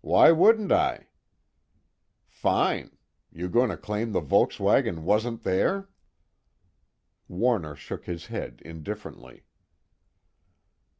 [0.00, 1.06] "Why wouldn't I?"
[2.26, 2.98] "Fine!
[3.30, 5.88] You going to claim the Volkswagen wasn't there?"
[7.28, 9.44] Warner shook his head indifferently.